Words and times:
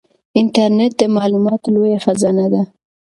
انټرنیټ 0.39 0.91
د 0.99 1.01
معلوماتو 1.15 1.67
لویه 1.75 1.99
خزانه 2.05 2.45
ده. 2.53 2.61